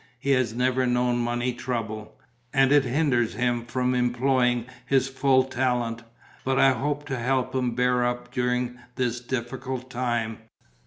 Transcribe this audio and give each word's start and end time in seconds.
He 0.17 0.31
has 0.31 0.55
never 0.55 0.87
known 0.87 1.19
money 1.19 1.53
trouble. 1.53 2.15
And 2.55 2.71
it 2.71 2.85
hinders 2.85 3.35
him 3.35 3.65
from 3.67 3.93
employing 3.93 4.65
his 4.83 5.07
full 5.07 5.43
talent. 5.43 6.01
But 6.43 6.57
I 6.57 6.71
hope 6.71 7.05
to 7.09 7.17
help 7.19 7.53
him 7.53 7.75
bear 7.75 8.03
up 8.03 8.31
during 8.31 8.79
this 8.95 9.19
difficult 9.19 9.91
time. 9.91 10.39